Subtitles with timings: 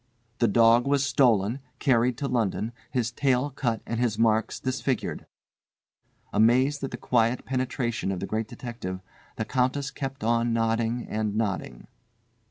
[0.39, 5.27] "The dog was stolen, carried to London, his tail cut and his marks disfigured."
[6.33, 9.01] Amazed at the quiet penetration of the Great Detective,
[9.35, 11.85] the Countess kept on nodding and nodding.